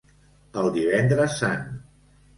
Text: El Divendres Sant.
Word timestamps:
El 0.61 0.69
Divendres 0.79 1.37
Sant. 1.45 1.71